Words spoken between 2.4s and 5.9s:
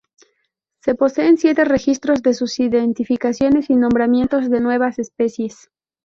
identificaciones y nombramientos de nuevas especies.